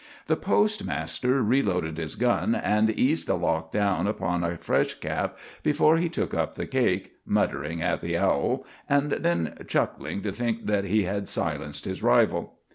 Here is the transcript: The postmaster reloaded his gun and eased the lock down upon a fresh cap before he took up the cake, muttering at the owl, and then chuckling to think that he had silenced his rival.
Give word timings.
The 0.25 0.35
postmaster 0.35 1.43
reloaded 1.43 1.99
his 1.99 2.15
gun 2.15 2.55
and 2.55 2.89
eased 2.89 3.27
the 3.27 3.37
lock 3.37 3.71
down 3.71 4.07
upon 4.07 4.43
a 4.43 4.57
fresh 4.57 4.95
cap 4.95 5.37
before 5.61 5.97
he 5.97 6.09
took 6.09 6.33
up 6.33 6.55
the 6.55 6.65
cake, 6.65 7.17
muttering 7.23 7.83
at 7.83 7.99
the 7.99 8.17
owl, 8.17 8.65
and 8.89 9.11
then 9.11 9.53
chuckling 9.67 10.23
to 10.23 10.31
think 10.31 10.65
that 10.65 10.85
he 10.85 11.03
had 11.03 11.27
silenced 11.27 11.85
his 11.85 12.01
rival. 12.01 12.55